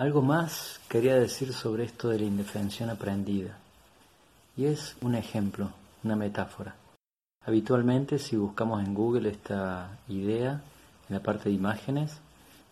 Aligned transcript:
Algo 0.00 0.22
más 0.22 0.80
quería 0.88 1.16
decir 1.16 1.52
sobre 1.52 1.84
esto 1.84 2.08
de 2.08 2.20
la 2.20 2.24
indefensión 2.24 2.88
aprendida. 2.88 3.58
Y 4.56 4.64
es 4.64 4.96
un 5.02 5.14
ejemplo, 5.14 5.72
una 6.02 6.16
metáfora. 6.16 6.74
Habitualmente 7.44 8.18
si 8.18 8.34
buscamos 8.34 8.82
en 8.82 8.94
Google 8.94 9.28
esta 9.28 9.98
idea, 10.08 10.62
en 11.06 11.16
la 11.16 11.20
parte 11.20 11.50
de 11.50 11.54
imágenes, 11.54 12.16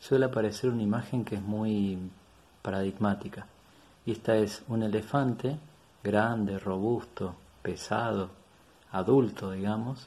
suele 0.00 0.24
aparecer 0.24 0.70
una 0.70 0.82
imagen 0.82 1.26
que 1.26 1.34
es 1.34 1.42
muy 1.42 1.98
paradigmática. 2.62 3.46
Y 4.06 4.12
esta 4.12 4.34
es 4.38 4.62
un 4.66 4.82
elefante 4.82 5.58
grande, 6.02 6.58
robusto, 6.58 7.34
pesado, 7.60 8.30
adulto, 8.90 9.50
digamos, 9.50 10.06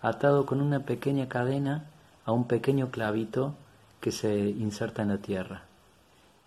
atado 0.00 0.46
con 0.46 0.60
una 0.60 0.78
pequeña 0.78 1.28
cadena 1.28 1.86
a 2.24 2.30
un 2.30 2.46
pequeño 2.46 2.92
clavito 2.92 3.52
que 4.00 4.12
se 4.12 4.32
inserta 4.32 5.02
en 5.02 5.08
la 5.08 5.18
tierra. 5.18 5.64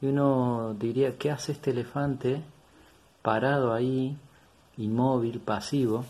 Y 0.06 0.08
uno 0.08 0.76
diría, 0.80 1.18
¿qué 1.18 1.32
hace 1.32 1.54
este 1.54 1.72
elefante 1.72 2.44
parado 3.24 3.74
ahí, 3.74 4.16
inmóvil, 4.78 5.40
pasivo, 5.40 6.06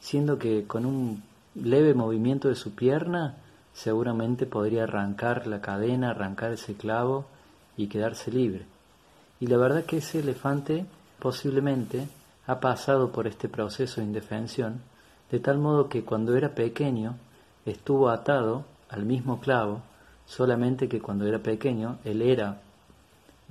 siendo 0.00 0.38
que 0.38 0.66
con 0.66 0.86
un 0.86 1.22
leve 1.54 1.92
movimiento 1.92 2.48
de 2.48 2.54
su 2.54 2.74
pierna 2.74 3.36
seguramente 3.74 4.46
podría 4.46 4.84
arrancar 4.84 5.46
la 5.46 5.60
cadena, 5.60 6.08
arrancar 6.08 6.52
ese 6.52 6.72
clavo 6.72 7.26
y 7.76 7.88
quedarse 7.88 8.30
libre. 8.30 8.64
Y 9.40 9.46
la 9.48 9.58
verdad 9.58 9.84
que 9.84 9.98
ese 9.98 10.20
elefante 10.20 10.86
posiblemente 11.18 12.08
ha 12.46 12.60
pasado 12.60 13.12
por 13.12 13.26
este 13.26 13.50
proceso 13.50 14.00
de 14.00 14.06
indefensión, 14.06 14.80
de 15.30 15.38
tal 15.38 15.58
modo 15.58 15.90
que 15.90 16.02
cuando 16.02 16.34
era 16.34 16.54
pequeño 16.54 17.16
estuvo 17.66 18.08
atado 18.08 18.64
al 18.88 19.04
mismo 19.04 19.38
clavo, 19.38 19.82
solamente 20.24 20.88
que 20.88 21.02
cuando 21.02 21.26
era 21.26 21.40
pequeño 21.40 21.98
él 22.04 22.22
era 22.22 22.63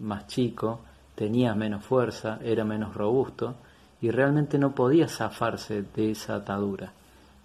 más 0.03 0.27
chico, 0.27 0.81
tenía 1.15 1.55
menos 1.55 1.83
fuerza, 1.83 2.39
era 2.43 2.63
menos 2.63 2.93
robusto 2.93 3.55
y 4.01 4.11
realmente 4.11 4.57
no 4.57 4.75
podía 4.75 5.07
zafarse 5.07 5.83
de 5.95 6.11
esa 6.11 6.35
atadura, 6.35 6.93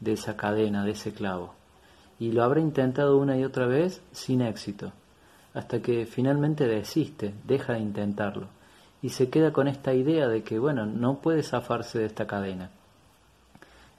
de 0.00 0.12
esa 0.12 0.36
cadena, 0.36 0.84
de 0.84 0.90
ese 0.90 1.12
clavo. 1.12 1.54
Y 2.18 2.32
lo 2.32 2.42
habrá 2.42 2.60
intentado 2.60 3.16
una 3.16 3.36
y 3.36 3.44
otra 3.44 3.66
vez 3.66 4.02
sin 4.12 4.42
éxito, 4.42 4.92
hasta 5.54 5.80
que 5.80 6.04
finalmente 6.04 6.66
desiste, 6.66 7.32
deja 7.44 7.74
de 7.74 7.80
intentarlo 7.80 8.48
y 9.02 9.10
se 9.10 9.30
queda 9.30 9.52
con 9.52 9.68
esta 9.68 9.94
idea 9.94 10.28
de 10.28 10.42
que, 10.42 10.58
bueno, 10.58 10.86
no 10.86 11.18
puede 11.20 11.42
zafarse 11.42 11.98
de 11.98 12.06
esta 12.06 12.26
cadena. 12.26 12.70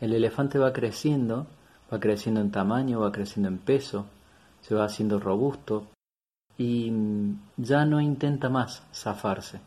El 0.01 0.13
elefante 0.13 0.59
va 0.59 0.73
creciendo, 0.73 1.47
va 1.91 1.99
creciendo 1.99 2.41
en 2.41 2.51
tamaño, 2.51 2.99
va 2.99 3.11
creciendo 3.11 3.49
en 3.49 3.59
peso, 3.59 4.05
se 4.61 4.75
va 4.75 4.85
haciendo 4.85 5.19
robusto 5.19 5.87
y 6.59 6.93
ya 7.57 7.85
no 7.85 7.99
intenta 7.99 8.49
más 8.49 8.83
zafarse 8.93 9.59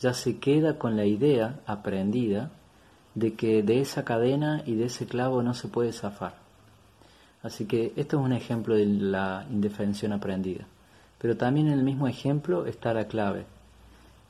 ya 0.00 0.14
se 0.14 0.38
queda 0.38 0.78
con 0.78 0.96
la 0.96 1.04
idea 1.04 1.60
aprendida 1.66 2.50
de 3.14 3.34
que 3.34 3.62
de 3.62 3.80
esa 3.80 4.04
cadena 4.04 4.62
y 4.64 4.74
de 4.76 4.84
ese 4.84 5.06
clavo 5.06 5.42
no 5.42 5.54
se 5.54 5.68
puede 5.68 5.92
zafar. 5.92 6.34
Así 7.42 7.66
que 7.66 7.92
esto 7.96 8.18
es 8.18 8.24
un 8.24 8.32
ejemplo 8.32 8.74
de 8.74 8.86
la 8.86 9.46
indefensión 9.50 10.12
aprendida. 10.12 10.66
Pero 11.18 11.36
también 11.36 11.66
en 11.66 11.74
el 11.74 11.84
mismo 11.84 12.06
ejemplo 12.06 12.66
está 12.66 12.94
la 12.94 13.08
clave. 13.08 13.46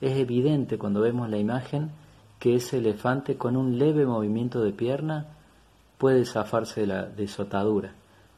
Es 0.00 0.16
evidente 0.16 0.78
cuando 0.78 1.00
vemos 1.00 1.28
la 1.28 1.38
imagen 1.38 1.90
que 2.38 2.54
ese 2.54 2.78
elefante 2.78 3.36
con 3.36 3.56
un 3.56 3.78
leve 3.78 4.06
movimiento 4.06 4.62
de 4.62 4.72
pierna 4.72 5.26
puede 5.98 6.24
zafarse 6.24 6.82
de, 6.82 6.86
la, 6.86 7.02
de 7.04 7.28
su 7.28 7.42
atadura, 7.42 7.92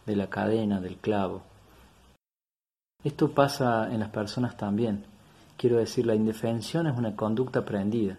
de 0.07 0.17
la 0.17 0.29
cadena, 0.29 0.81
del 0.81 0.97
clavo. 0.97 1.43
Esto 3.03 3.31
pasa 3.31 3.89
en 3.91 4.01
las 4.01 4.11
personas 4.11 4.59
también. 4.59 5.05
Quiero 5.57 5.79
decir, 5.79 6.05
la 6.05 6.15
indefensión 6.15 6.87
es 6.87 6.99
una 6.99 7.17
conducta 7.17 7.61
aprendida, 7.61 8.19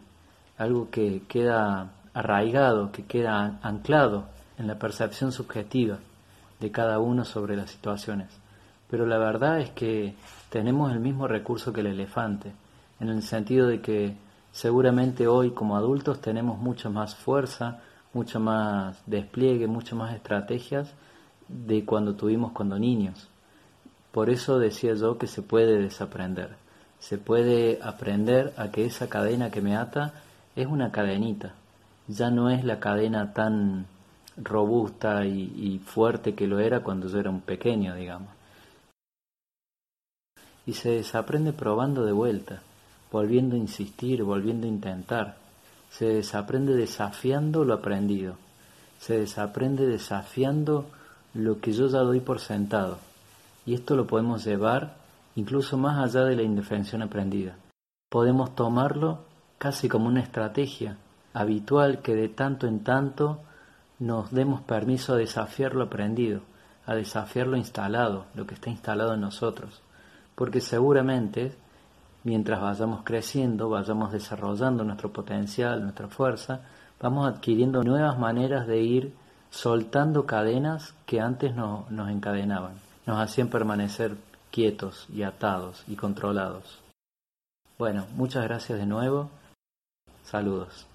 algo 0.57 0.89
que 0.89 1.21
queda 1.27 1.91
arraigado, 2.15 2.91
que 2.91 3.05
queda 3.05 3.59
anclado 3.61 4.25
en 4.57 4.65
la 4.65 4.79
percepción 4.79 5.31
subjetiva 5.31 5.99
de 6.59 6.71
cada 6.71 6.97
uno 6.97 7.25
sobre 7.25 7.55
las 7.55 7.69
situaciones. 7.69 8.29
Pero 8.89 9.05
la 9.05 9.19
verdad 9.19 9.59
es 9.59 9.69
que 9.69 10.15
tenemos 10.49 10.91
el 10.91 10.99
mismo 10.99 11.27
recurso 11.27 11.71
que 11.71 11.81
el 11.81 11.87
elefante, 11.87 12.51
en 12.99 13.09
el 13.09 13.21
sentido 13.21 13.67
de 13.67 13.81
que 13.81 14.15
seguramente 14.51 15.27
hoy 15.27 15.51
como 15.51 15.77
adultos 15.77 16.21
tenemos 16.21 16.57
mucha 16.57 16.89
más 16.89 17.15
fuerza, 17.15 17.81
mucho 18.13 18.39
más 18.39 18.99
despliegue, 19.05 19.67
muchas 19.67 19.93
más 19.93 20.15
estrategias 20.15 20.91
de 21.47 21.85
cuando 21.85 22.15
tuvimos 22.15 22.51
cuando 22.51 22.79
niños. 22.79 23.29
Por 24.11 24.29
eso 24.29 24.59
decía 24.59 24.93
yo 24.93 25.17
que 25.17 25.27
se 25.27 25.41
puede 25.41 25.77
desaprender 25.77 26.55
se 27.01 27.17
puede 27.17 27.79
aprender 27.81 28.53
a 28.57 28.69
que 28.69 28.85
esa 28.85 29.09
cadena 29.09 29.49
que 29.49 29.59
me 29.59 29.75
ata 29.75 30.13
es 30.55 30.67
una 30.67 30.91
cadenita, 30.91 31.55
ya 32.07 32.29
no 32.29 32.51
es 32.51 32.63
la 32.63 32.79
cadena 32.79 33.33
tan 33.33 33.87
robusta 34.37 35.25
y, 35.25 35.79
fuerte 35.79 36.35
que 36.35 36.45
lo 36.45 36.59
era 36.59 36.81
cuando 36.81 37.07
yo 37.07 37.19
era 37.19 37.31
un 37.31 37.41
pequeño, 37.41 37.95
digamos. 37.95 38.29
Y 40.67 40.73
se 40.73 40.91
desaprende 40.91 41.53
probando 41.53 42.05
de 42.05 42.11
vuelta, 42.11 42.61
volviendo 43.11 43.55
a 43.55 43.59
insistir, 43.59 44.23
volviendo 44.23 44.67
a 44.67 44.69
intentar. 44.69 45.37
Se 45.89 46.05
desaprende 46.05 46.75
desafiando 46.75 47.65
lo 47.65 47.73
aprendido. 47.73 48.35
Se 48.99 49.17
desaprende 49.17 49.87
desafiando 49.87 50.85
lo 51.33 51.59
que 51.59 51.73
yo 51.73 51.87
ya 51.87 51.99
doy 51.99 52.19
por 52.19 52.39
sentado. 52.39 52.99
Y 53.65 53.73
esto 53.73 53.95
lo 53.95 54.07
podemos 54.07 54.45
llevar 54.45 54.97
incluso 55.35 55.77
más 55.77 55.97
allá 55.97 56.25
de 56.25 56.35
la 56.35 56.43
indefensión 56.43 57.01
aprendida. 57.01 57.55
Podemos 58.09 58.55
tomarlo 58.55 59.19
casi 59.57 59.87
como 59.87 60.07
una 60.07 60.21
estrategia 60.21 60.97
habitual 61.33 62.01
que 62.01 62.15
de 62.15 62.29
tanto 62.29 62.67
en 62.67 62.83
tanto 62.83 63.39
nos 63.99 64.31
demos 64.31 64.61
permiso 64.61 65.13
a 65.13 65.17
desafiar 65.17 65.75
lo 65.75 65.83
aprendido, 65.83 66.41
a 66.85 66.95
desafiar 66.95 67.47
lo 67.47 67.57
instalado, 67.57 68.25
lo 68.33 68.47
que 68.47 68.55
está 68.55 68.69
instalado 68.69 69.13
en 69.13 69.21
nosotros, 69.21 69.81
porque 70.35 70.59
seguramente 70.59 71.55
mientras 72.23 72.61
vayamos 72.61 73.03
creciendo, 73.03 73.69
vayamos 73.69 74.11
desarrollando 74.11 74.83
nuestro 74.83 75.11
potencial, 75.11 75.81
nuestra 75.81 76.07
fuerza, 76.07 76.61
vamos 76.99 77.27
adquiriendo 77.27 77.83
nuevas 77.83 78.17
maneras 78.17 78.67
de 78.67 78.81
ir 78.81 79.13
soltando 79.49 80.25
cadenas 80.25 80.95
que 81.05 81.19
antes 81.19 81.55
no, 81.55 81.85
nos 81.89 82.09
encadenaban, 82.09 82.73
nos 83.05 83.19
hacían 83.19 83.49
permanecer 83.49 84.15
quietos 84.51 85.07
y 85.13 85.23
atados 85.23 85.83
y 85.87 85.95
controlados. 85.95 86.81
Bueno, 87.77 88.05
muchas 88.15 88.43
gracias 88.43 88.79
de 88.79 88.85
nuevo. 88.85 89.29
Saludos. 90.23 90.87